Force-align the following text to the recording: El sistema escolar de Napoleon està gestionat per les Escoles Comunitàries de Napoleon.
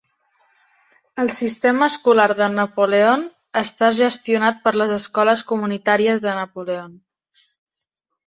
El 1.23 1.27
sistema 1.39 1.89
escolar 1.91 2.25
de 2.39 2.47
Napoleon 2.53 3.25
està 3.61 3.91
gestionat 3.99 4.59
per 4.65 4.73
les 4.83 4.95
Escoles 4.97 5.45
Comunitàries 5.51 6.23
de 6.27 6.33
Napoleon. 6.39 6.97